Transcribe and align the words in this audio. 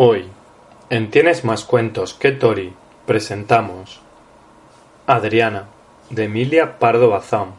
Hoy, 0.00 0.28
en 0.90 1.10
Tienes 1.10 1.44
más 1.44 1.64
cuentos 1.64 2.14
que 2.14 2.30
Tori, 2.30 2.72
presentamos 3.04 4.00
Adriana, 5.08 5.64
de 6.08 6.26
Emilia 6.26 6.78
Pardo 6.78 7.10
Bazán. 7.10 7.54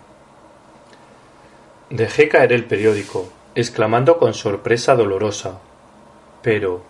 Dejé 1.89 2.29
caer 2.29 2.53
el 2.53 2.63
periódico, 2.63 3.27
exclamando 3.55 4.17
con 4.17 4.33
sorpresa 4.33 4.95
dolorosa. 4.95 5.59
Pero, 6.41 6.81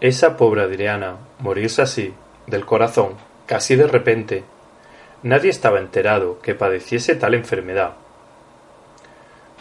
esa 0.00 0.36
pobre 0.36 0.62
Adriana, 0.62 1.18
morirse 1.38 1.82
así, 1.82 2.12
del 2.48 2.66
corazón, 2.66 3.12
casi 3.46 3.76
de 3.76 3.86
repente. 3.86 4.42
Nadie 5.22 5.50
estaba 5.50 5.78
enterado 5.78 6.40
que 6.40 6.56
padeciese 6.56 7.14
tal 7.14 7.34
enfermedad. 7.34 7.92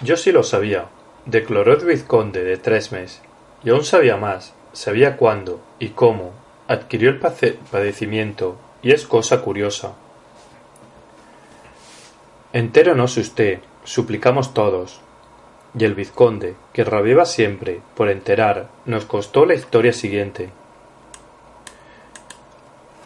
Yo 0.02 0.18
sí 0.18 0.32
lo 0.32 0.42
sabía, 0.42 0.86
declaró 1.28 1.74
el 1.74 1.86
vizconde 1.86 2.44
de 2.44 2.58
Tresmes, 2.58 3.22
y 3.64 3.70
aún 3.70 3.84
sabía 3.84 4.18
más, 4.18 4.57
sabía 4.78 5.18
cuándo 5.18 5.60
y 5.80 5.90
cómo 5.90 6.34
adquirió 6.68 7.10
el 7.10 7.18
padecimiento, 7.18 8.58
y 8.84 8.92
es 8.92 9.08
cosa 9.08 9.42
curiosa. 9.42 9.94
Entéronos 12.54 13.18
usted, 13.18 13.60
suplicamos 13.84 14.54
todos. 14.54 15.02
Y 15.78 15.84
el 15.84 15.96
vizconde, 15.96 16.56
que 16.74 16.84
rabiaba 16.84 17.26
siempre 17.26 17.82
por 17.96 18.10
enterar, 18.10 18.70
nos 18.86 19.06
costó 19.06 19.48
la 19.48 19.56
historia 19.56 19.94
siguiente. 19.94 20.52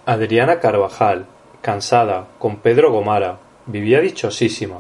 Adriana 0.06 0.60
Carvajal, 0.60 1.26
cansada, 1.62 2.28
con 2.38 2.58
Pedro 2.58 2.92
Gomara, 2.92 3.40
vivía 3.66 4.02
dichosísima. 4.02 4.80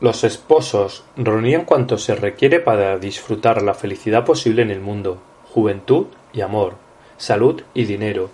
Los 0.00 0.24
esposos 0.24 1.04
reunían 1.16 1.66
cuanto 1.66 1.98
se 1.98 2.14
requiere 2.14 2.60
para 2.60 2.96
disfrutar 2.96 3.60
la 3.60 3.74
felicidad 3.74 4.24
posible 4.24 4.62
en 4.62 4.70
el 4.70 4.80
mundo 4.80 5.20
juventud 5.52 6.06
y 6.32 6.40
amor, 6.40 6.74
salud 7.16 7.62
y 7.74 7.84
dinero, 7.84 8.30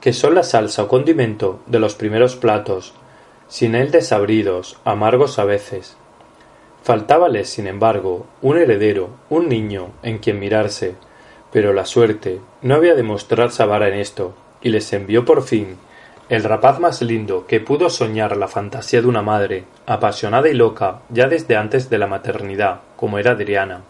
que 0.00 0.12
son 0.12 0.34
la 0.34 0.42
salsa 0.42 0.84
o 0.84 0.88
condimento 0.88 1.60
de 1.66 1.78
los 1.78 1.94
primeros 1.94 2.36
platos, 2.36 2.92
sin 3.48 3.74
él 3.74 3.90
desabridos, 3.90 4.78
amargos 4.84 5.38
a 5.38 5.44
veces. 5.44 5.96
Faltábales, 6.82 7.48
sin 7.48 7.66
embargo, 7.66 8.26
un 8.40 8.58
heredero, 8.58 9.10
un 9.30 9.48
niño, 9.48 9.92
en 10.02 10.18
quien 10.18 10.40
mirarse, 10.40 10.96
pero 11.52 11.72
la 11.72 11.84
suerte 11.84 12.40
no 12.62 12.74
había 12.74 12.94
de 12.94 13.02
mostrarse 13.02 13.62
avara 13.62 13.88
en 13.88 13.94
esto, 13.94 14.34
y 14.62 14.70
les 14.70 14.92
envió 14.92 15.24
por 15.24 15.42
fin 15.42 15.76
el 16.28 16.44
rapaz 16.44 16.80
más 16.80 17.02
lindo 17.02 17.46
que 17.46 17.60
pudo 17.60 17.90
soñar 17.90 18.38
la 18.38 18.48
fantasía 18.48 19.02
de 19.02 19.06
una 19.06 19.20
madre, 19.20 19.64
apasionada 19.86 20.48
y 20.48 20.54
loca 20.54 21.02
ya 21.10 21.28
desde 21.28 21.56
antes 21.56 21.90
de 21.90 21.98
la 21.98 22.06
maternidad, 22.06 22.80
como 22.96 23.18
era 23.18 23.32
Adriana. 23.32 23.82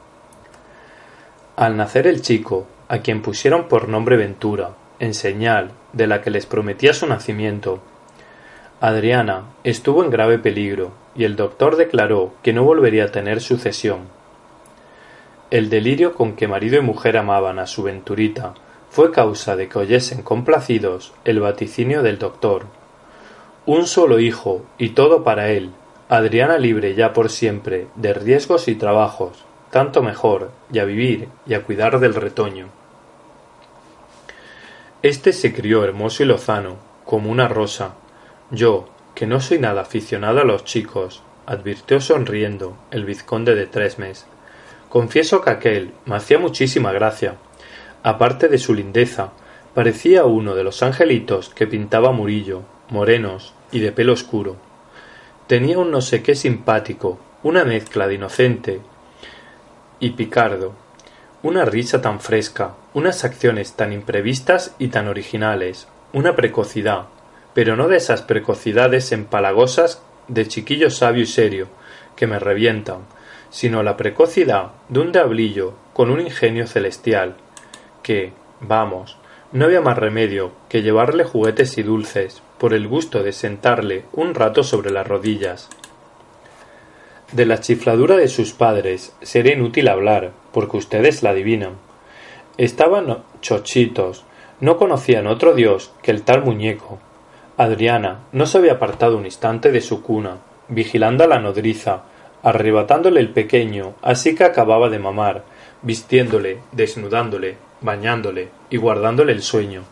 Al 1.56 1.77
nacer 1.77 2.06
el 2.06 2.22
chico, 2.22 2.67
a 2.89 2.98
quien 2.98 3.20
pusieron 3.20 3.69
por 3.69 3.86
nombre 3.86 4.17
Ventura, 4.17 4.70
en 4.98 5.12
señal 5.12 5.72
de 5.92 6.06
la 6.06 6.22
que 6.22 6.31
les 6.31 6.47
prometía 6.47 6.95
su 6.95 7.06
nacimiento, 7.06 7.81
Adriana 8.81 9.45
estuvo 9.62 10.03
en 10.03 10.11
grave 10.11 10.39
peligro, 10.39 10.92
y 11.14 11.25
el 11.25 11.36
doctor 11.36 11.77
declaró 11.77 12.33
que 12.42 12.55
no 12.55 12.64
volvería 12.64 13.05
a 13.05 13.12
tener 13.12 13.42
sucesión. 13.42 14.08
El 15.50 15.69
delirio 15.69 16.14
con 16.14 16.36
que 16.36 16.48
marido 16.48 16.78
y 16.78 16.80
mujer 16.80 17.19
amaban 17.19 17.58
a 17.58 17.67
su 17.67 17.83
Venturita 17.83 18.55
fue 18.89 19.12
causa 19.12 19.55
de 19.55 19.69
que 19.69 19.78
oyesen 19.78 20.23
complacidos 20.23 21.12
el 21.27 21.41
vaticinio 21.41 22.03
del 22.03 22.19
doctor. 22.19 22.64
Un 23.67 23.86
solo 23.86 24.20
hijo, 24.20 24.64
y 24.78 24.91
todo 24.91 25.23
para 25.23 25.50
él, 25.50 25.70
Adriana 26.08 26.56
libre 26.56 26.95
ya 26.95 27.12
por 27.12 27.28
siempre 27.28 27.89
de 27.95 28.14
riesgos 28.14 28.69
y 28.69 28.75
trabajos, 28.75 29.45
tanto 29.73 30.03
mejor, 30.03 30.53
y 30.70 30.81
a 30.81 30.84
vivir 30.84 31.31
y 31.47 31.55
a 31.55 31.62
cuidar 31.62 31.98
del 31.98 32.15
retoño. 32.15 32.67
Este 35.03 35.33
se 35.33 35.55
crió 35.55 35.83
hermoso 35.83 36.23
y 36.23 36.27
lozano, 36.27 36.77
como 37.06 37.31
una 37.31 37.48
rosa. 37.48 37.95
Yo, 38.51 38.91
que 39.14 39.27
no 39.27 39.41
soy 39.41 39.59
nada 39.59 39.81
aficionado 39.81 40.42
a 40.42 40.45
los 40.45 40.64
chicos, 40.64 41.23
advirtió 41.47 42.02
sonriendo 42.02 42.77
el 42.91 43.07
vizconde 43.07 43.55
de 43.55 43.64
Tresmes. 43.64 44.27
Confieso 44.91 45.41
que 45.41 45.48
aquel 45.48 45.95
me 46.05 46.17
hacía 46.17 46.39
muchísima 46.39 46.92
gracia. 46.92 47.36
Aparte 48.02 48.48
de 48.48 48.58
su 48.58 48.74
lindeza, 48.74 49.33
parecía 49.73 50.27
uno 50.27 50.55
de 50.55 50.64
los 50.64 50.83
angelitos 50.83 51.48
que 51.48 51.67
pintaba 51.67 52.13
Murillo, 52.13 52.61
morenos 52.91 53.55
y 53.70 53.80
de 53.80 53.91
pelo 53.91 54.13
oscuro. 54.13 54.57
Tenía 55.47 55.79
un 55.79 55.91
no 55.91 56.02
sé 56.02 56.23
qué 56.23 56.35
simpático, 56.35 57.18
una 57.42 57.64
mezcla 57.64 58.07
de 58.07 58.14
inocente 58.17 58.83
y 60.02 60.11
picardo, 60.11 60.73
una 61.45 61.64
risa 61.64 62.02
tan 62.02 62.18
fresca, 62.18 62.74
unas 62.92 63.23
acciones 63.23 63.74
tan 63.74 63.92
imprevistas 63.92 64.74
y 64.80 64.89
tan 64.89 65.07
originales, 65.07 65.86
una 66.13 66.35
precocidad, 66.35 67.05
pero 67.55 67.77
no 67.77 67.86
de 67.86 67.98
esas 67.98 68.23
precocidades 68.23 69.12
empalagosas 69.12 70.02
de 70.27 70.48
chiquillo 70.48 70.91
sabio 70.91 71.23
y 71.23 71.27
serio, 71.27 71.68
que 72.17 72.27
me 72.27 72.41
revientan, 72.41 73.02
sino 73.51 73.85
la 73.85 73.96
precocidad 73.96 74.73
de 74.89 74.98
un 74.98 75.12
diablillo 75.12 75.74
con 75.92 76.11
un 76.11 76.20
ingenio 76.20 76.67
celestial, 76.67 77.36
que, 78.02 78.33
vamos, 78.61 79.18
no 79.52 79.67
había 79.67 79.83
más 79.83 79.96
remedio 79.96 80.51
que 80.68 80.83
llevarle 80.83 81.23
juguetes 81.23 81.79
y 81.79 81.85
dulces, 81.85 82.42
por 82.58 82.74
el 82.74 82.89
gusto 82.89 83.23
de 83.23 83.30
sentarle 83.30 84.05
un 84.12 84.35
rato 84.35 84.64
sobre 84.64 84.91
las 84.91 85.07
rodillas, 85.07 85.68
de 87.33 87.47
la 87.47 87.61
chifladura 87.61 88.17
de 88.17 88.29
sus 88.29 88.53
padres 88.53 89.15
sería 89.23 89.55
inútil 89.55 89.89
hablar, 89.89 90.33
porque 90.53 90.77
ustedes 90.77 91.23
la 91.23 91.31
adivinan. 91.31 91.77
Estaban 92.59 93.25
chochitos, 93.41 94.25
no 94.61 94.77
conocían 94.77 95.27
otro 95.27 95.55
dios 95.55 95.92
que 96.03 96.11
el 96.11 96.23
tal 96.23 96.45
muñeco. 96.45 96.98
Adriana 97.57 98.21
no 98.33 98.47
se 98.47 98.59
había 98.59 98.75
apartado 98.75 99.17
un 99.17 99.25
instante 99.25 99.73
de 99.73 99.81
su 99.81 100.03
cuna, 100.03 100.39
vigilando 100.69 101.25
a 101.25 101.27
la 101.27 101.41
nodriza, 101.41 102.03
arrebatándole 102.42 103.21
el 103.21 103.31
pequeño, 103.31 103.95
así 104.03 104.35
que 104.35 104.45
acababa 104.45 104.89
de 104.91 104.98
mamar, 104.98 105.45
vistiéndole, 105.83 106.59
desnudándole, 106.73 107.57
bañándole 107.81 108.51
y 108.69 108.77
guardándole 108.77 109.33
el 109.33 109.42
sueño. 109.42 109.83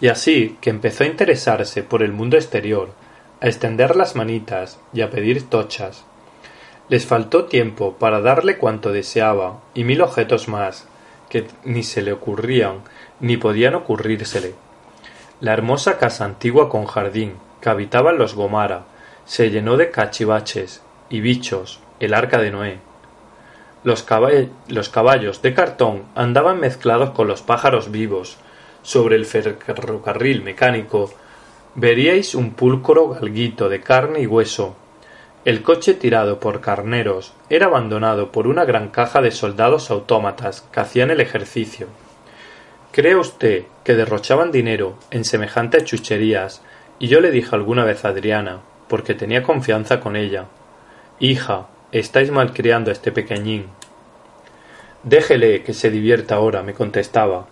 Y 0.00 0.08
así 0.08 0.58
que 0.60 0.70
empezó 0.70 1.04
a 1.04 1.08
interesarse 1.08 1.82
por 1.82 2.02
el 2.02 2.12
mundo 2.12 2.36
exterior, 2.36 2.90
a 3.40 3.46
extender 3.46 3.96
las 3.96 4.14
manitas 4.14 4.78
y 4.92 5.00
a 5.00 5.10
pedir 5.10 5.48
tochas, 5.48 6.04
les 6.88 7.06
faltó 7.06 7.46
tiempo 7.46 7.96
para 7.98 8.20
darle 8.20 8.58
cuanto 8.58 8.92
deseaba 8.92 9.60
y 9.74 9.84
mil 9.84 10.02
objetos 10.02 10.48
más, 10.48 10.86
que 11.28 11.46
ni 11.64 11.82
se 11.82 12.02
le 12.02 12.12
ocurrían 12.12 12.82
ni 13.20 13.36
podían 13.36 13.74
ocurrírsele. 13.74 14.54
La 15.40 15.52
hermosa 15.52 15.98
casa 15.98 16.24
antigua 16.24 16.68
con 16.68 16.86
jardín, 16.86 17.34
que 17.60 17.68
habitaban 17.68 18.18
los 18.18 18.34
Gomara, 18.34 18.84
se 19.24 19.50
llenó 19.50 19.76
de 19.76 19.90
cachivaches 19.90 20.82
y 21.10 21.20
bichos, 21.20 21.80
el 22.00 22.14
arca 22.14 22.38
de 22.38 22.50
Noé. 22.50 22.78
Los, 23.82 24.06
los 24.68 24.88
caballos 24.88 25.42
de 25.42 25.54
cartón 25.54 26.04
andaban 26.14 26.60
mezclados 26.60 27.10
con 27.10 27.28
los 27.28 27.42
pájaros 27.42 27.90
vivos. 27.90 28.38
Sobre 28.82 29.16
el 29.16 29.26
ferrocarril 29.26 30.42
mecánico 30.42 31.10
veríais 31.74 32.34
un 32.34 32.52
pulcro 32.52 33.08
galguito 33.08 33.68
de 33.68 33.80
carne 33.80 34.20
y 34.20 34.26
hueso, 34.26 34.76
el 35.46 35.62
coche 35.62 35.94
tirado 35.94 36.40
por 36.40 36.60
carneros 36.60 37.32
era 37.50 37.66
abandonado 37.66 38.32
por 38.32 38.48
una 38.48 38.64
gran 38.64 38.88
caja 38.88 39.22
de 39.22 39.30
soldados 39.30 39.92
autómatas 39.92 40.62
que 40.72 40.80
hacían 40.80 41.12
el 41.12 41.20
ejercicio. 41.20 41.86
¿Cree 42.90 43.14
usted 43.14 43.62
que 43.84 43.94
derrochaban 43.94 44.50
dinero 44.50 44.98
en 45.12 45.24
semejantes 45.24 45.84
chucherías? 45.84 46.62
Y 46.98 47.06
yo 47.06 47.20
le 47.20 47.30
dije 47.30 47.54
alguna 47.54 47.84
vez 47.84 48.04
a 48.04 48.08
Adriana, 48.08 48.58
porque 48.88 49.14
tenía 49.14 49.44
confianza 49.44 50.00
con 50.00 50.16
ella. 50.16 50.46
Hija, 51.20 51.68
estáis 51.92 52.32
malcriando 52.32 52.90
a 52.90 52.94
este 52.94 53.12
pequeñín. 53.12 53.66
Déjele 55.04 55.62
que 55.62 55.74
se 55.74 55.92
divierta 55.92 56.34
ahora, 56.34 56.64
me 56.64 56.74
contestaba. 56.74 57.46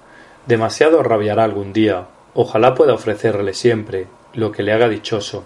Demasiado 0.46 1.04
rabiará 1.04 1.44
algún 1.44 1.72
día. 1.72 2.08
Ojalá 2.34 2.74
pueda 2.74 2.92
ofrecerle 2.92 3.54
siempre 3.54 4.08
lo 4.32 4.50
que 4.50 4.64
le 4.64 4.72
haga 4.72 4.88
dichoso. 4.88 5.44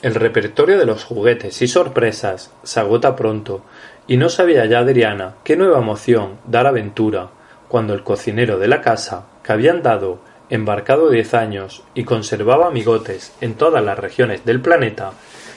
El 0.00 0.14
repertorio 0.14 0.78
de 0.78 0.86
los 0.86 1.04
juguetes 1.04 1.60
y 1.60 1.66
sorpresas 1.66 2.52
se 2.62 2.78
agota 2.78 3.16
pronto, 3.16 3.62
y 4.06 4.16
no 4.16 4.28
sabía 4.28 4.64
ya 4.66 4.78
Adriana 4.78 5.34
qué 5.42 5.56
nueva 5.56 5.78
emoción 5.78 6.38
dar 6.46 6.68
aventura, 6.68 7.30
cuando 7.66 7.94
el 7.94 8.04
cocinero 8.04 8.58
de 8.58 8.68
la 8.68 8.80
casa, 8.80 9.26
que 9.42 9.52
habían 9.52 9.82
dado 9.82 10.20
embarcado 10.50 11.10
diez 11.10 11.34
años 11.34 11.82
y 11.94 12.04
conservaba 12.04 12.68
amigotes 12.68 13.32
en 13.40 13.54
todas 13.54 13.84
las 13.84 13.98
regiones 13.98 14.44
del 14.44 14.60
planeta, 14.60 15.12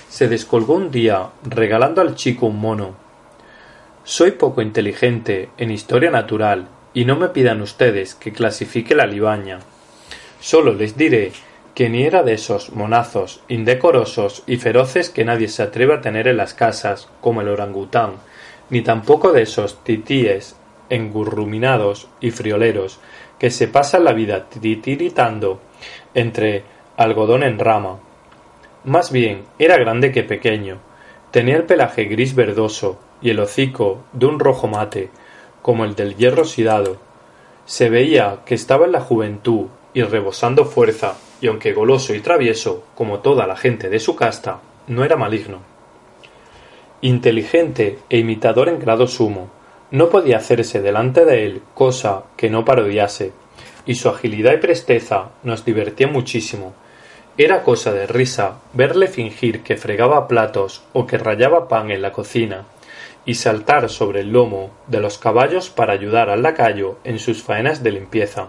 se 0.10 0.28
descolgó 0.28 0.74
un 0.74 0.92
día 0.92 1.30
regalando 1.44 2.02
al 2.02 2.16
chico 2.16 2.48
un 2.48 2.60
mono. 2.60 2.96
Soy 4.04 4.32
poco 4.32 4.64
inteligente 4.64 5.50
en 5.58 5.70
historia 5.70 6.10
natural 6.10 6.68
y 6.94 7.06
no 7.06 7.16
me 7.16 7.30
pidan 7.30 7.62
ustedes 7.62 8.16
que 8.16 8.34
clasifique 8.34 8.96
la 8.96 9.06
libaña. 9.06 9.60
Solo 10.40 10.74
les 10.74 10.98
diré 10.98 11.32
que 11.74 11.90
ni 11.90 12.04
era 12.04 12.24
de 12.24 12.34
esos 12.34 12.74
monazos 12.74 13.42
indecorosos 13.48 14.44
y 14.46 14.58
feroces 14.58 15.10
que 15.10 15.26
nadie 15.26 15.48
se 15.48 15.64
atreve 15.64 15.96
a 15.96 16.02
tener 16.02 16.28
en 16.28 16.38
las 16.38 16.54
casas, 16.54 17.10
como 17.22 17.42
el 17.42 17.48
orangután, 17.48 18.14
ni 18.70 18.82
tampoco 18.82 19.32
de 19.32 19.44
esos 19.44 19.84
titíes 19.84 20.56
engurruminados 20.90 22.10
y 22.20 22.32
frioleros 22.32 23.00
que 23.40 23.50
se 23.50 23.68
pasan 23.68 24.04
la 24.04 24.14
vida 24.14 24.50
titiritando 24.50 25.62
entre 26.14 26.64
algodón 26.98 27.44
en 27.44 27.58
rama. 27.58 28.00
Más 28.84 29.12
bien 29.12 29.46
era 29.58 29.78
grande 29.78 30.12
que 30.12 30.24
pequeño. 30.24 30.80
Tenía 31.32 31.56
el 31.56 31.64
pelaje 31.64 32.06
gris 32.06 32.36
verdoso 32.36 33.00
y 33.22 33.30
el 33.30 33.40
hocico 33.40 34.04
de 34.12 34.26
un 34.26 34.40
rojo 34.40 34.68
mate, 34.68 35.10
como 35.62 35.86
el 35.86 35.96
del 35.96 36.16
hierro 36.18 36.42
oxidado. 36.42 36.98
Se 37.66 37.90
veía 37.90 38.40
que 38.46 38.56
estaba 38.56 38.86
en 38.86 38.92
la 38.92 39.02
juventud 39.02 39.68
y 39.94 40.04
rebosando 40.04 40.66
fuerza, 40.66 41.16
y 41.42 41.48
aunque 41.48 41.74
goloso 41.74 42.14
y 42.14 42.22
travieso, 42.22 42.84
como 42.96 43.20
toda 43.20 43.48
la 43.48 43.56
gente 43.56 43.90
de 43.90 44.00
su 44.00 44.16
casta, 44.16 44.60
no 44.88 45.04
era 45.04 45.18
maligno. 45.18 45.60
Inteligente 47.02 48.00
e 48.10 48.20
imitador 48.20 48.70
en 48.70 48.80
grado 48.80 49.08
sumo, 49.08 49.50
no 49.90 50.10
podía 50.10 50.38
hacerse 50.38 50.82
delante 50.82 51.26
de 51.26 51.46
él 51.46 51.62
cosa 51.74 52.24
que 52.38 52.50
no 52.50 52.64
parodiase, 52.64 53.34
y 53.86 53.96
su 53.96 54.08
agilidad 54.08 54.54
y 54.54 54.58
presteza 54.58 55.32
nos 55.44 55.66
divertía 55.66 56.08
muchísimo. 56.08 56.74
Era 57.38 57.64
cosa 57.64 57.92
de 57.92 58.08
risa 58.08 58.60
verle 58.74 59.08
fingir 59.08 59.64
que 59.64 59.78
fregaba 59.78 60.28
platos 60.28 60.84
o 60.94 61.08
que 61.08 61.18
rayaba 61.18 61.68
pan 61.68 61.92
en 61.92 62.02
la 62.02 62.12
cocina, 62.12 62.66
y 63.26 63.36
saltar 63.36 63.90
sobre 63.90 64.22
el 64.22 64.32
lomo 64.32 64.72
de 64.88 65.00
los 65.00 65.18
caballos 65.18 65.70
para 65.70 65.94
ayudar 65.94 66.30
al 66.30 66.44
lacayo 66.44 66.98
en 67.04 67.20
sus 67.20 67.44
faenas 67.44 67.84
de 67.84 67.92
limpieza. 67.92 68.48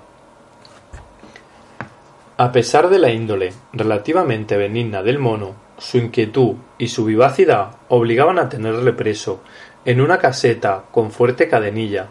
A 2.38 2.50
pesar 2.50 2.88
de 2.88 2.99
la 2.99 3.11
índole 3.11 3.52
relativamente 3.75 4.56
benigna 4.56 5.02
del 5.02 5.19
mono, 5.19 5.55
su 5.76 5.99
inquietud 5.99 6.55
y 6.79 6.88
su 6.88 7.05
vivacidad 7.05 7.73
obligaban 7.88 8.38
a 8.38 8.49
tenerle 8.49 8.94
preso 8.94 9.43
en 9.84 10.00
una 10.00 10.19
caseta 10.19 10.84
con 10.90 11.11
fuerte 11.11 11.46
cadenilla, 11.49 12.08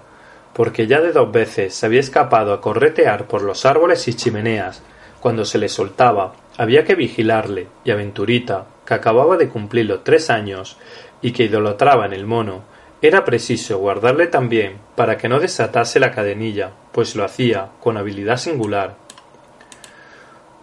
porque 0.54 0.86
ya 0.86 1.02
de 1.02 1.12
dos 1.12 1.32
veces 1.32 1.74
se 1.74 1.88
había 1.88 2.02
escapado 2.02 2.54
a 2.54 2.62
corretear 2.62 3.26
por 3.28 3.42
los 3.42 3.66
árboles 3.66 4.08
y 4.08 4.14
chimeneas. 4.14 4.84
Cuando 5.20 5.44
se 5.44 5.58
le 5.58 5.70
soltaba, 5.70 6.34
había 6.58 6.84
que 6.84 6.94
vigilarle, 6.94 7.68
y 7.84 7.90
Aventurita, 7.90 8.66
que 8.86 8.94
acababa 8.94 9.38
de 9.38 9.50
cumplir 9.50 9.88
los 9.88 10.04
tres 10.04 10.30
años 10.30 10.78
y 11.22 11.32
que 11.32 11.46
idolatraba 11.46 12.06
en 12.06 12.14
el 12.14 12.28
mono, 12.28 12.62
era 13.02 13.26
preciso 13.26 13.80
guardarle 13.80 14.28
también 14.28 14.78
para 14.96 15.18
que 15.18 15.28
no 15.28 15.40
desatase 15.40 16.00
la 16.00 16.12
cadenilla, 16.12 16.72
pues 16.92 17.16
lo 17.16 17.24
hacía 17.24 17.70
con 17.80 17.98
habilidad 17.98 18.38
singular. 18.38 19.01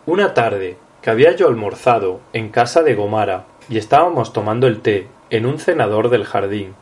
Una 0.08 0.32
tarde, 0.32 0.78
que 1.02 1.10
había 1.10 1.36
yo 1.36 1.48
almorzado 1.48 2.20
en 2.32 2.48
casa 2.48 2.82
de 2.82 2.94
Gomara 2.94 3.44
y 3.68 3.76
estábamos 3.76 4.32
tomando 4.32 4.66
el 4.66 4.80
té 4.80 5.06
en 5.28 5.44
un 5.44 5.58
cenador 5.58 6.08
del 6.08 6.24
jardín, 6.24 6.74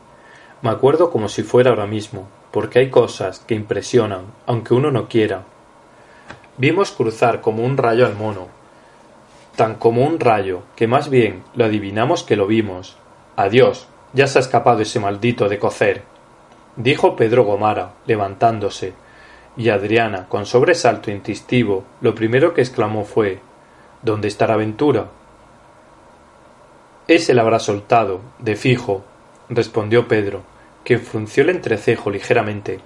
me 0.61 0.69
acuerdo 0.69 1.11
como 1.11 1.27
si 1.27 1.43
fuera 1.43 1.71
ahora 1.71 1.87
mismo, 1.87 2.29
porque 2.51 2.79
hay 2.79 2.89
cosas 2.89 3.39
que 3.39 3.53
impresionan, 3.53 4.27
aunque 4.45 4.73
uno 4.73 4.91
no 4.91 5.09
quiera. 5.09 5.43
Vimos 6.55 6.91
cruzar 6.91 7.41
como 7.41 7.65
un 7.65 7.75
rayo 7.75 8.05
al 8.05 8.15
mono, 8.15 8.47
tan 9.57 9.75
como 9.75 10.05
un 10.05 10.21
rayo, 10.21 10.61
que 10.77 10.87
más 10.87 11.09
bien 11.09 11.43
lo 11.53 11.65
adivinamos 11.65 12.23
que 12.23 12.37
lo 12.37 12.47
vimos, 12.47 12.95
Adiós, 13.35 13.89
ya 14.13 14.27
se 14.27 14.39
ha 14.39 14.41
escapado 14.41 14.79
ese 14.79 15.01
maldito 15.01 15.49
de 15.49 15.59
cocer. 15.59 16.03
dijo 16.77 17.17
Pedro 17.17 17.43
Gomara, 17.43 17.91
levantándose, 18.05 18.93
y 19.57 19.69
Adriana, 19.69 20.27
con 20.29 20.45
sobresalto 20.45 21.09
instistivo, 21.09 21.83
lo 21.99 22.13
primero 22.13 22.53
que 22.53 22.61
exclamó 22.61 23.03
fue 23.03 23.39
¿Dónde 24.03 24.27
está 24.27 24.45
la 24.45 24.53
aventura? 24.53 25.07
Ese 27.07 27.33
la 27.33 27.41
habrá 27.41 27.57
soltado, 27.57 28.21
de 28.37 28.55
fijo, 28.55 29.03
respondió 29.49 30.07
Pedro, 30.07 30.43
que 30.83 30.99
frunció 30.99 31.43
el 31.43 31.49
entrecejo 31.49 32.11
ligeramente. 32.11 32.79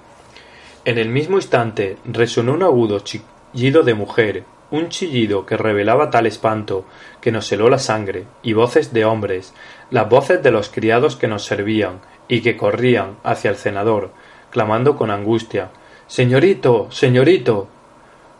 En 0.85 0.97
el 0.97 1.09
mismo 1.09 1.37
instante 1.37 1.97
resonó 2.05 2.53
un 2.53 2.63
agudo 2.63 2.99
chillido 2.99 3.83
de 3.83 3.93
mujer, 3.93 4.45
un 4.71 4.87
chillido 4.87 5.45
que 5.45 5.57
revelaba 5.57 6.09
tal 6.09 6.25
espanto 6.25 6.85
que 7.19 7.31
nos 7.31 7.51
heló 7.51 7.69
la 7.69 7.79
sangre, 7.79 8.25
y 8.41 8.53
voces 8.53 8.93
de 8.93 9.03
hombres, 9.03 9.53
las 9.89 10.07
voces 10.07 10.41
de 10.41 10.51
los 10.51 10.69
criados 10.69 11.17
que 11.17 11.27
nos 11.27 11.43
servían 11.43 11.99
y 12.29 12.41
que 12.41 12.55
corrían 12.55 13.17
hacia 13.23 13.51
el 13.51 13.57
cenador, 13.57 14.11
clamando 14.51 14.95
con 14.95 15.11
angustia 15.11 15.71
Señorito. 16.11 16.91
señorito. 16.91 17.69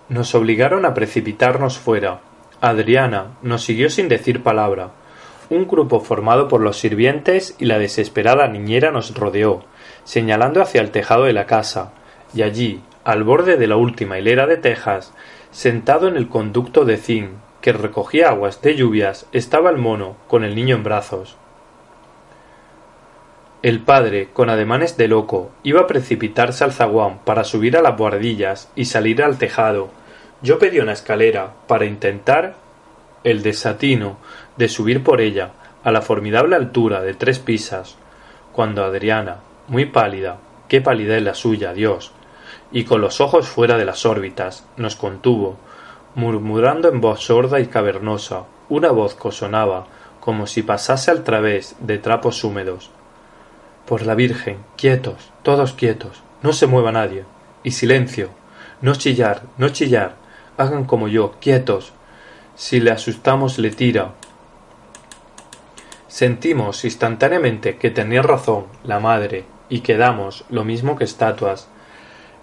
Nos 0.10 0.36
obligaron 0.36 0.86
a 0.86 0.94
precipitarnos 0.94 1.78
fuera. 1.78 2.20
Adriana 2.60 3.38
nos 3.44 3.64
siguió 3.64 3.90
sin 3.90 4.10
decir 4.10 4.44
palabra. 4.44 4.92
Un 5.50 5.70
grupo 5.70 6.02
formado 6.02 6.50
por 6.50 6.60
los 6.60 6.78
sirvientes 6.78 7.56
y 7.60 7.66
la 7.68 7.80
desesperada 7.80 8.50
niñera 8.50 8.92
nos 8.92 9.16
rodeó, 9.16 9.64
señalando 10.04 10.62
hacia 10.62 10.82
el 10.82 10.92
tejado 10.92 11.24
de 11.24 11.32
la 11.32 11.46
casa, 11.46 11.94
y 12.34 12.42
allí, 12.42 12.82
al 13.06 13.24
borde 13.24 13.56
de 13.56 13.68
la 13.68 13.78
última 13.78 14.20
hilera 14.20 14.48
de 14.48 14.58
tejas, 14.58 15.14
Sentado 15.52 16.10
en 16.10 16.18
el 16.18 16.28
conducto 16.28 16.84
de 16.84 16.98
zinc 16.98 17.30
que 17.62 17.72
recogía 17.72 18.32
aguas 18.32 18.62
de 18.62 18.76
lluvias 18.76 19.28
estaba 19.32 19.70
el 19.70 19.78
mono 19.78 20.18
con 20.28 20.44
el 20.44 20.56
niño 20.56 20.76
en 20.76 20.84
brazos. 20.84 21.38
El 23.64 23.82
padre, 23.82 24.30
con 24.34 24.50
ademanes 24.50 24.98
de 24.98 25.08
loco, 25.08 25.52
iba 25.62 25.82
a 25.82 25.88
precipitarse 25.88 26.64
al 26.64 26.74
zaguán 26.74 27.20
para 27.20 27.44
subir 27.44 27.78
a 27.78 27.84
las 27.84 27.96
buhardillas 27.96 28.72
y 28.76 28.86
salir 28.86 29.22
al 29.22 29.38
tejado. 29.38 29.90
Yo 30.42 30.58
pedí 30.58 30.80
una 30.80 30.94
escalera 30.94 31.54
para 31.68 31.86
intentar 31.86 32.56
el 33.24 33.44
desatino 33.44 34.18
de 34.58 34.68
subir 34.68 35.04
por 35.04 35.22
ella 35.22 35.52
a 35.84 35.92
la 35.92 36.02
formidable 36.02 36.56
altura 36.56 37.04
de 37.04 37.14
tres 37.14 37.38
pisas, 37.38 37.98
cuando 38.52 38.84
Adriana, 38.84 39.42
muy 39.68 39.86
pálida, 39.86 40.38
qué 40.68 40.82
palidez 40.82 41.22
la 41.22 41.36
suya, 41.36 41.72
Dios, 41.72 42.14
y 42.72 42.86
con 42.86 43.00
los 43.00 43.22
ojos 43.22 43.48
fuera 43.48 43.78
de 43.78 43.86
las 43.86 44.08
órbitas, 44.08 44.66
nos 44.76 44.96
contuvo, 44.96 45.58
murmurando 46.16 46.90
en 46.90 47.00
voz 47.00 47.26
sorda 47.26 47.60
y 47.60 47.68
cavernosa, 47.68 48.46
una 48.70 48.90
voz 48.90 49.14
que 49.14 49.32
sonaba 49.32 49.86
como 50.20 50.48
si 50.48 50.64
pasase 50.64 51.12
al 51.12 51.24
través 51.24 51.76
de 51.80 52.00
trapos 52.00 52.44
húmedos. 52.44 52.90
Por 53.92 54.06
la 54.06 54.16
Virgen, 54.16 54.60
quietos, 54.78 55.34
todos 55.44 55.74
quietos, 55.74 56.24
no 56.44 56.54
se 56.54 56.66
mueva 56.66 56.94
nadie. 56.94 57.26
Y 57.62 57.72
silencio, 57.72 58.30
no 58.80 58.96
chillar, 58.96 59.42
no 59.58 59.68
chillar, 59.68 60.16
hagan 60.56 60.86
como 60.86 61.10
yo, 61.10 61.34
quietos. 61.42 61.92
Si 62.56 62.80
le 62.80 62.92
asustamos 62.92 63.60
le 63.60 63.70
tira. 63.70 64.14
Sentimos 66.08 66.86
instantáneamente 66.86 67.76
que 67.76 67.92
tenía 67.92 68.22
razón 68.22 68.68
la 68.86 69.02
madre 69.02 69.44
y 69.68 69.82
quedamos 69.82 70.46
lo 70.50 70.64
mismo 70.64 70.96
que 70.96 71.04
estatuas, 71.04 71.68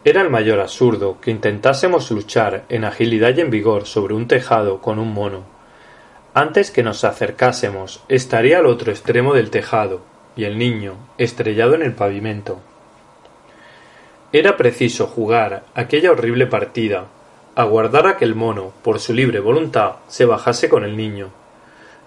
era 0.04 0.20
el 0.20 0.28
mayor 0.28 0.60
absurdo 0.60 1.18
que 1.18 1.30
intentásemos 1.30 2.10
luchar 2.10 2.66
en 2.68 2.84
agilidad 2.84 3.34
y 3.34 3.40
en 3.40 3.48
vigor 3.48 3.86
sobre 3.86 4.12
un 4.12 4.28
tejado 4.28 4.82
con 4.82 4.98
un 4.98 5.14
mono. 5.14 5.44
Antes 6.34 6.70
que 6.70 6.82
nos 6.82 7.04
acercásemos 7.04 8.04
estaría 8.10 8.58
al 8.58 8.66
otro 8.66 8.92
extremo 8.92 9.32
del 9.32 9.48
tejado, 9.48 10.02
y 10.38 10.44
el 10.44 10.56
niño, 10.56 10.94
estrellado 11.18 11.74
en 11.74 11.82
el 11.82 11.92
pavimento. 11.92 12.60
Era 14.32 14.56
preciso 14.56 15.06
jugar 15.06 15.64
aquella 15.74 16.12
horrible 16.12 16.46
partida, 16.46 17.08
aguardar 17.56 18.06
a 18.06 18.16
que 18.16 18.24
el 18.24 18.34
mono, 18.34 18.72
por 18.82 19.00
su 19.00 19.12
libre 19.12 19.40
voluntad, 19.40 19.96
se 20.06 20.24
bajase 20.24 20.70
con 20.70 20.84
el 20.84 20.96
niño. 20.96 21.28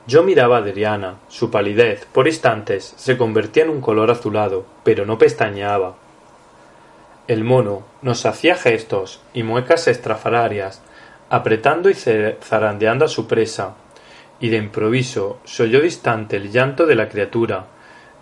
Yo 0.07 0.23
miraba 0.23 0.55
a 0.55 0.59
Adriana, 0.61 1.17
su 1.27 1.51
palidez, 1.51 2.07
por 2.11 2.27
instantes, 2.27 2.95
se 2.97 3.17
convertía 3.17 3.65
en 3.65 3.69
un 3.69 3.81
color 3.81 4.09
azulado, 4.09 4.65
pero 4.83 5.05
no 5.05 5.19
pestañeaba, 5.19 5.95
el 7.31 7.43
mono 7.43 7.83
nos 8.01 8.25
hacía 8.25 8.55
gestos 8.55 9.21
y 9.33 9.43
muecas 9.43 9.87
estrafalarias, 9.87 10.81
apretando 11.29 11.89
y 11.89 11.93
zarandeando 11.93 13.05
a 13.05 13.07
su 13.07 13.25
presa, 13.27 13.75
y 14.39 14.49
de 14.49 14.57
improviso 14.57 15.39
se 15.45 15.63
oyó 15.63 15.81
distante 15.81 16.35
el 16.35 16.51
llanto 16.51 16.85
de 16.85 16.95
la 16.95 17.07
criatura, 17.07 17.67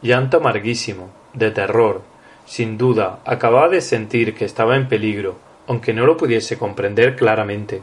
llanto 0.02 0.38
amarguísimo, 0.38 1.10
de 1.34 1.52
terror. 1.52 2.02
Sin 2.46 2.78
duda, 2.78 3.20
acababa 3.26 3.70
de 3.70 3.82
sentir 3.82 4.34
que 4.34 4.46
estaba 4.46 4.76
en 4.76 4.88
peligro, 4.88 5.38
aunque 5.68 5.94
no 5.94 6.06
lo 6.06 6.18
pudiese 6.18 6.58
comprender 6.58 7.16
claramente. 7.16 7.82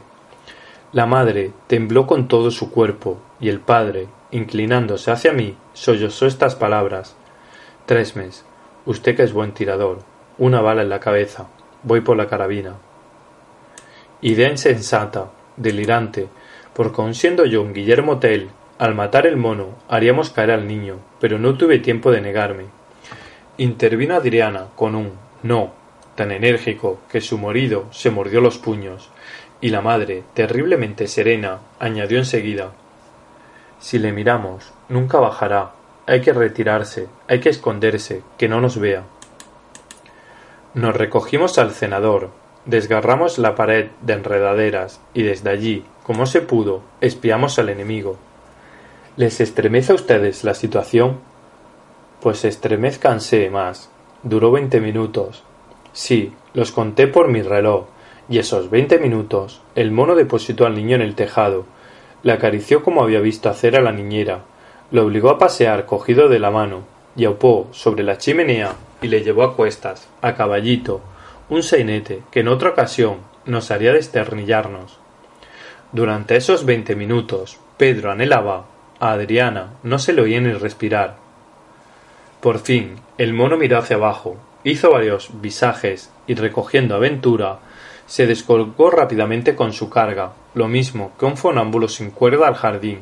La 0.91 1.05
madre 1.05 1.51
tembló 1.67 2.07
con 2.07 2.27
todo 2.27 2.51
su 2.51 2.71
cuerpo, 2.71 3.17
y 3.39 3.49
el 3.49 3.59
padre, 3.59 4.07
inclinándose 4.31 5.11
hacia 5.11 5.33
mí, 5.33 5.55
sollozó 5.73 6.25
estas 6.25 6.55
palabras 6.55 7.15
Tresmes, 7.87 8.43
usted 8.85 9.15
que 9.15 9.23
es 9.23 9.31
buen 9.31 9.53
tirador, 9.53 9.99
una 10.37 10.59
bala 10.59 10.81
en 10.81 10.89
la 10.89 10.99
cabeza. 10.99 11.47
Voy 11.83 12.01
por 12.01 12.17
la 12.17 12.27
carabina. 12.27 12.75
Idea 14.19 14.49
insensata, 14.49 15.31
delirante, 15.55 16.27
porque 16.73 17.01
aun 17.01 17.13
siendo 17.13 17.45
yo 17.45 17.61
un 17.61 17.71
Guillermo 17.71 18.19
Tell, 18.19 18.49
al 18.79 18.93
matar 18.93 19.25
el 19.25 19.37
mono 19.37 19.69
haríamos 19.89 20.29
caer 20.29 20.51
al 20.51 20.67
niño, 20.67 20.97
pero 21.19 21.39
no 21.39 21.57
tuve 21.57 21.79
tiempo 21.79 22.11
de 22.11 22.21
negarme. 22.21 22.65
Intervino 23.57 24.15
Adriana 24.15 24.67
con 24.75 24.95
un 24.95 25.13
no 25.43 25.73
tan 26.15 26.31
enérgico 26.31 26.99
que 27.09 27.21
su 27.21 27.37
morido 27.37 27.85
se 27.91 28.11
mordió 28.11 28.41
los 28.41 28.57
puños, 28.57 29.09
y 29.61 29.69
la 29.69 29.81
madre, 29.81 30.23
terriblemente 30.33 31.07
serena, 31.07 31.59
añadió 31.79 32.17
enseguida 32.17 32.71
Si 33.79 33.99
le 33.99 34.11
miramos, 34.11 34.73
nunca 34.89 35.19
bajará. 35.19 35.71
Hay 36.05 36.21
que 36.21 36.33
retirarse, 36.33 37.07
hay 37.27 37.39
que 37.39 37.49
esconderse, 37.49 38.23
que 38.37 38.47
no 38.47 38.61
nos 38.61 38.79
vea. 38.79 39.03
Nos 40.73 40.95
recogimos 40.95 41.57
al 41.57 41.71
cenador, 41.71 42.29
desgarramos 42.65 43.37
la 43.39 43.55
pared 43.55 43.89
de 44.01 44.13
enredaderas 44.13 45.01
y 45.13 45.23
desde 45.23 45.49
allí, 45.49 45.85
como 46.03 46.25
se 46.25 46.41
pudo, 46.41 46.81
espiamos 47.01 47.59
al 47.59 47.69
enemigo. 47.69 48.17
¿Les 49.17 49.41
estremece 49.41 49.93
a 49.93 49.95
ustedes 49.95 50.43
la 50.43 50.53
situación? 50.53 51.17
Pues 52.21 52.45
estremezcanse 52.45 53.49
más. 53.49 53.89
Duró 54.21 54.51
veinte 54.51 54.79
minutos. 54.79 55.41
Sí, 55.91 56.33
los 56.53 56.71
conté 56.71 57.07
por 57.07 57.27
mi 57.27 57.41
reloj, 57.41 57.85
y 58.29 58.37
esos 58.37 58.69
veinte 58.69 58.99
minutos 58.99 59.63
el 59.73 59.89
mono 59.89 60.13
depositó 60.13 60.67
al 60.67 60.75
niño 60.75 60.97
en 60.97 61.01
el 61.01 61.15
tejado, 61.15 61.65
le 62.21 62.31
acarició 62.31 62.83
como 62.83 63.01
había 63.01 63.19
visto 63.19 63.49
hacer 63.49 63.75
a 63.75 63.81
la 63.81 63.91
niñera, 63.91 64.41
lo 64.91 65.03
obligó 65.03 65.31
a 65.31 65.39
pasear 65.39 65.87
cogido 65.87 66.29
de 66.29 66.37
la 66.37 66.51
mano, 66.51 66.83
y 67.15 67.25
aupó 67.25 67.69
sobre 67.71 68.03
la 68.03 68.19
chimenea 68.19 68.75
y 69.01 69.07
le 69.07 69.23
llevó 69.23 69.41
a 69.41 69.55
cuestas, 69.55 70.07
a 70.21 70.35
caballito, 70.35 71.01
un 71.49 71.63
sainete 71.63 72.21
que 72.29 72.41
en 72.41 72.49
otra 72.49 72.69
ocasión 72.69 73.17
nos 73.45 73.71
haría 73.71 73.93
desternillarnos. 73.93 74.99
Durante 75.91 76.35
esos 76.35 76.65
veinte 76.65 76.95
minutos 76.95 77.57
Pedro 77.77 78.11
anhelaba 78.11 78.76
a 78.99 79.11
Adriana 79.11 79.73
no 79.83 79.99
se 79.99 80.13
le 80.13 80.21
oía 80.21 80.41
ni 80.41 80.53
respirar. 80.53 81.15
Por 82.41 82.59
fin 82.59 82.95
el 83.17 83.33
mono 83.33 83.57
miró 83.57 83.79
hacia 83.79 83.95
abajo, 83.95 84.37
hizo 84.63 84.91
varios 84.91 85.29
visajes 85.41 86.11
y 86.27 86.35
recogiendo 86.35 86.95
aventura 86.95 87.59
se 88.07 88.25
descolgó 88.25 88.89
rápidamente 88.89 89.55
con 89.55 89.73
su 89.73 89.89
carga, 89.89 90.31
lo 90.55 90.67
mismo 90.67 91.11
que 91.19 91.25
un 91.25 91.37
fonámbulo 91.37 91.89
sin 91.89 92.09
cuerda 92.09 92.47
al 92.47 92.55
jardín. 92.55 93.01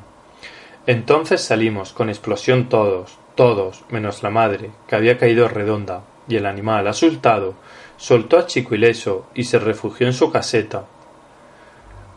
Entonces 0.87 1.41
salimos 1.41 1.93
con 1.93 2.09
explosión 2.09 2.69
todos, 2.69 3.17
todos, 3.35 3.85
menos 3.89 4.23
la 4.23 4.31
madre, 4.31 4.71
que 4.87 4.95
había 4.95 5.17
caído 5.17 5.47
redonda, 5.47 6.01
y 6.27 6.37
el 6.37 6.47
animal, 6.47 6.87
asustado, 6.87 7.53
soltó 7.97 8.39
a 8.39 8.47
Chico 8.47 8.73
ileso 8.75 9.27
y 9.35 9.43
se 9.43 9.59
refugió 9.59 10.07
en 10.07 10.13
su 10.13 10.31
caseta. 10.31 10.85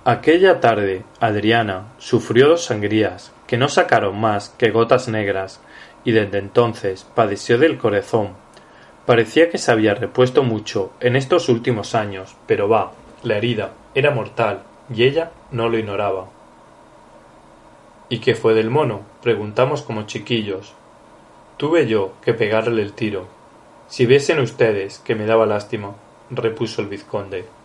Aquella 0.09 0.59
tarde 0.61 1.05
Adriana 1.21 1.93
sufrió 1.99 2.49
dos 2.49 2.65
sangrías, 2.65 3.31
que 3.47 3.59
no 3.59 3.69
sacaron 3.69 4.19
más 4.19 4.49
que 4.49 4.71
gotas 4.71 5.07
negras, 5.07 5.61
y 6.03 6.13
desde 6.13 6.39
entonces 6.39 7.05
padeció 7.15 7.59
del 7.59 7.77
corazón 7.77 8.31
Parecía 9.05 9.51
que 9.51 9.59
se 9.59 9.71
había 9.71 9.95
repuesto 9.95 10.43
mucho 10.43 10.93
en 11.01 11.15
estos 11.15 11.51
últimos 11.51 11.95
años, 11.95 12.37
pero 12.47 12.71
va, 12.71 12.93
la 13.23 13.37
herida 13.37 13.75
era 13.95 14.11
mortal 14.11 14.63
y 14.91 15.03
ella 15.03 15.31
no 15.51 15.69
lo 15.69 15.77
ignoraba. 15.77 16.31
¿Y 18.09 18.21
qué 18.21 18.35
fue 18.35 18.55
del 18.55 18.71
mono? 18.71 19.03
preguntamos 19.23 19.83
como 19.83 20.05
chiquillos. 20.05 20.73
Tuve 21.59 21.87
yo 21.87 22.15
que 22.23 22.33
pegarle 22.33 22.81
el 22.81 22.95
tiro. 22.95 23.29
Si 23.89 24.07
viesen 24.07 24.41
ustedes 24.41 25.01
que 25.01 25.15
me 25.15 25.27
daba 25.27 25.45
lástima, 25.45 25.97
repuso 26.31 26.81
el 26.81 26.89
vizconde. 26.89 27.58